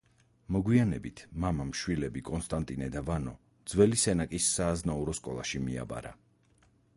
[0.53, 3.35] მოგვიანებით მამამ შვილები კონსტანტინე და ვანო
[3.75, 6.17] ძველი სენაკის სააზნაურო სკოლაში მიაბარა.